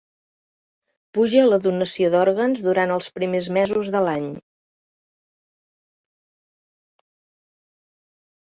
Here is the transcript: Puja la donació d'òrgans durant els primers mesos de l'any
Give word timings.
Puja 1.17 1.41
la 1.49 1.59
donació 1.65 2.09
d'òrgans 2.15 2.63
durant 2.69 2.93
els 2.95 3.09
primers 3.15 3.49
mesos 3.57 3.91
de 3.97 4.03
l'any 4.07 4.27